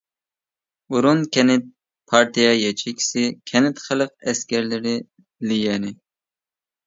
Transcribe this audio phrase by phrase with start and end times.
[0.93, 1.65] ئورۇن كەنت
[2.13, 4.95] پارتىيە ياچېيكىسى، كەنت خەلق ئەسكەرلىرى
[5.51, 5.93] ليەنى.